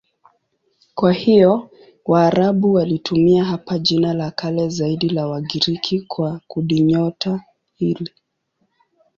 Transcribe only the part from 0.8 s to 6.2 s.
Kwa hiyo Waarabu walitumia hapa jina la kale zaidi la Wagiriki